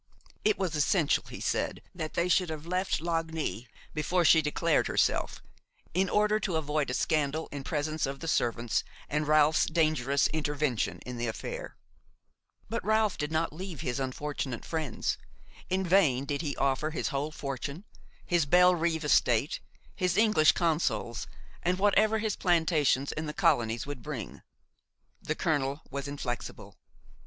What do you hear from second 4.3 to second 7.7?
declared herself, in order to avoid a scandal in